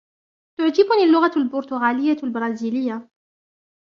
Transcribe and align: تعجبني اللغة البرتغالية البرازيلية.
تعجبني 0.59 1.03
اللغة 1.03 1.31
البرتغالية 1.37 2.23
البرازيلية. 2.23 3.09